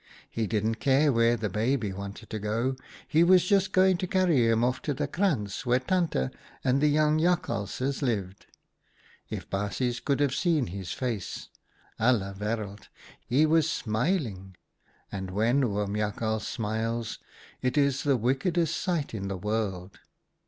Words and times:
He 0.31 0.47
didn't 0.47 0.79
care 0.79 1.13
where 1.13 1.37
the 1.37 1.47
baby 1.47 1.93
wanted 1.93 2.31
to 2.31 2.39
go; 2.39 2.75
he 3.07 3.23
was 3.23 3.45
just 3.45 3.71
going 3.71 3.97
to 3.97 4.07
carry 4.07 4.49
him 4.49 4.63
off 4.63 4.81
to 4.81 4.95
the 4.95 5.07
krantz 5.07 5.63
where 5.63 5.77
Tante 5.77 6.31
and 6.63 6.81
the 6.81 6.87
young 6.87 7.19
Jakhalses 7.19 8.01
lived. 8.01 8.47
If 9.29 9.47
baasjes 9.47 10.03
could 10.03 10.19
have 10.19 10.33
seen 10.33 10.65
his 10.73 10.91
face! 10.91 11.49
Alle 11.99 12.33
wereld! 12.39 12.87
he 13.23 13.45
was 13.45 13.69
smiling, 13.69 14.55
and 15.11 15.29
when 15.29 15.63
Oom 15.63 15.95
Jak 15.95 16.19
hals 16.19 16.47
smiles, 16.47 17.19
it 17.61 17.77
is 17.77 18.01
the 18.01 18.17
wickedest 18.17 18.75
sight 18.75 19.13
in 19.13 19.27
the 19.27 19.37
world. 19.37 19.99